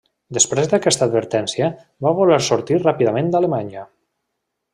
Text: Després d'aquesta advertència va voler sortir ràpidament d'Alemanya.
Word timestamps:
Després 0.35 0.69
d'aquesta 0.69 1.07
advertència 1.09 1.67
va 2.07 2.15
voler 2.21 2.41
sortir 2.47 2.81
ràpidament 2.87 3.31
d'Alemanya. 3.37 3.87